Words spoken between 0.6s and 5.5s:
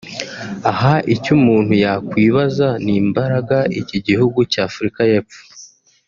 Aha icyo umuntu yakwibaza n’imbaraga iki gihugu cy’Afurika y’Epfo